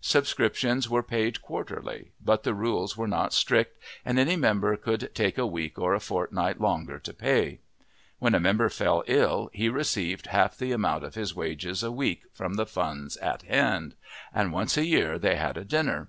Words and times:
Subscriptions 0.00 0.88
were 0.88 1.02
paid 1.02 1.42
quarterly, 1.42 2.12
but 2.18 2.42
the 2.42 2.54
rules 2.54 2.96
were 2.96 3.06
not 3.06 3.34
strict, 3.34 3.78
and 4.02 4.18
any 4.18 4.34
member 4.34 4.78
could 4.78 5.10
take 5.14 5.36
a 5.36 5.44
week 5.46 5.78
or 5.78 5.92
a 5.92 6.00
fortnight 6.00 6.58
longer 6.58 6.98
to 6.98 7.12
pay; 7.12 7.60
when 8.18 8.34
a 8.34 8.40
member 8.40 8.70
fell 8.70 9.04
ill 9.06 9.50
he 9.52 9.68
received 9.68 10.28
half 10.28 10.56
the 10.56 10.72
amount 10.72 11.04
of 11.04 11.16
his 11.16 11.34
wages 11.36 11.82
a 11.82 11.92
week 11.92 12.22
from 12.32 12.54
the 12.54 12.64
funds 12.64 13.16
in 13.18 13.36
hand, 13.46 13.94
and 14.32 14.54
once 14.54 14.78
a 14.78 14.86
year 14.86 15.18
they 15.18 15.36
had 15.36 15.58
a 15.58 15.66
dinner. 15.66 16.08